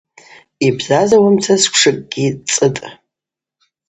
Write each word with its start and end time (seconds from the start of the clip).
Йбзазауамца 0.67 1.53
сквшыкӏгьи 1.63 2.27
цӏытӏ. 2.51 2.85